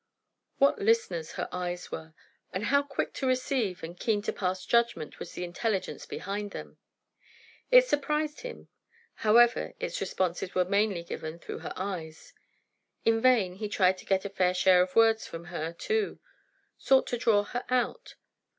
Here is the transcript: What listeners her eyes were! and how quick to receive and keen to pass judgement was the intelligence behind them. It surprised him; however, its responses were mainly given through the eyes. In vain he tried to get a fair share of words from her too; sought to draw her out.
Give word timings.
What 0.57 0.81
listeners 0.81 1.33
her 1.33 1.47
eyes 1.51 1.91
were! 1.91 2.15
and 2.51 2.65
how 2.65 2.81
quick 2.81 3.13
to 3.13 3.27
receive 3.27 3.83
and 3.83 3.99
keen 3.99 4.23
to 4.23 4.33
pass 4.33 4.65
judgement 4.65 5.19
was 5.19 5.33
the 5.33 5.43
intelligence 5.43 6.07
behind 6.07 6.49
them. 6.49 6.79
It 7.69 7.85
surprised 7.85 8.39
him; 8.39 8.69
however, 9.17 9.75
its 9.79 10.01
responses 10.01 10.55
were 10.55 10.65
mainly 10.65 11.03
given 11.03 11.37
through 11.37 11.59
the 11.59 11.71
eyes. 11.79 12.33
In 13.05 13.21
vain 13.21 13.53
he 13.57 13.69
tried 13.69 13.99
to 13.99 14.05
get 14.07 14.25
a 14.25 14.29
fair 14.31 14.55
share 14.55 14.81
of 14.81 14.95
words 14.95 15.27
from 15.27 15.45
her 15.53 15.71
too; 15.71 16.19
sought 16.79 17.05
to 17.05 17.17
draw 17.19 17.43
her 17.43 17.63
out. 17.69 18.15